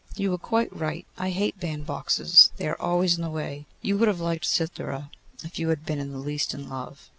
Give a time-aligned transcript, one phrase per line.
[0.15, 1.05] 'You were quite right.
[1.19, 3.67] I hate bandboxes: they are always in the way.
[3.83, 5.11] You would have liked Cythera
[5.43, 7.07] if you had been in the least in love.